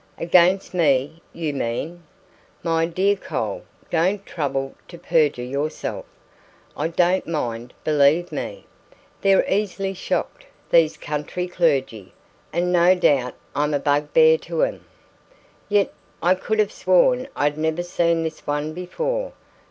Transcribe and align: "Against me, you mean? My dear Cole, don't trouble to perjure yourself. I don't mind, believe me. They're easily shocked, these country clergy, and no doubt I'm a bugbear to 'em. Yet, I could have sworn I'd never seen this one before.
"Against 0.17 0.73
me, 0.73 1.21
you 1.31 1.53
mean? 1.53 2.01
My 2.63 2.87
dear 2.87 3.15
Cole, 3.15 3.63
don't 3.91 4.25
trouble 4.25 4.73
to 4.87 4.97
perjure 4.97 5.43
yourself. 5.45 6.05
I 6.75 6.87
don't 6.87 7.27
mind, 7.27 7.75
believe 7.83 8.31
me. 8.31 8.65
They're 9.21 9.47
easily 9.47 9.93
shocked, 9.93 10.47
these 10.71 10.97
country 10.97 11.47
clergy, 11.47 12.13
and 12.51 12.71
no 12.73 12.95
doubt 12.95 13.35
I'm 13.55 13.75
a 13.75 13.79
bugbear 13.79 14.39
to 14.39 14.63
'em. 14.63 14.85
Yet, 15.69 15.93
I 16.19 16.33
could 16.33 16.57
have 16.57 16.71
sworn 16.71 17.27
I'd 17.35 17.59
never 17.59 17.83
seen 17.83 18.23
this 18.23 18.39
one 18.47 18.73
before. 18.73 19.33